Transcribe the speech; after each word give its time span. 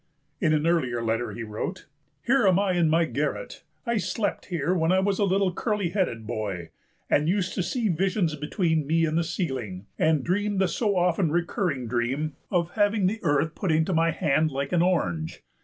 In 0.39 0.51
an 0.55 0.65
earlier 0.65 1.03
letter 1.03 1.31
he 1.33 1.43
wrote: 1.43 1.85
"Here 2.23 2.47
I 2.47 2.71
am 2.71 2.75
in 2.75 2.89
my 2.89 3.05
garret. 3.05 3.63
I 3.85 3.97
slept 3.97 4.47
here 4.47 4.73
when 4.73 4.91
I 4.91 4.99
was 4.99 5.19
a 5.19 5.25
little 5.25 5.53
curly 5.53 5.89
headed 5.89 6.25
boy, 6.25 6.71
and 7.07 7.29
used 7.29 7.53
to 7.53 7.61
see 7.61 7.87
visions 7.87 8.35
between 8.35 8.87
me 8.87 9.05
and 9.05 9.15
the 9.15 9.23
ceiling, 9.23 9.85
and 9.99 10.23
dream 10.23 10.57
the 10.57 10.67
so 10.67 10.97
often 10.97 11.31
recurring 11.31 11.85
dream 11.85 12.33
of 12.49 12.71
having 12.71 13.05
the 13.05 13.19
earth 13.21 13.53
put 13.53 13.71
into 13.71 13.93
my 13.93 14.09
hand 14.09 14.49
like 14.49 14.71
an 14.71 14.81
orange. 14.81 15.43